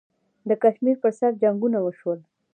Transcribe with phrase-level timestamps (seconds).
[0.49, 2.19] د کشمیر پر سر جنګونه وشول.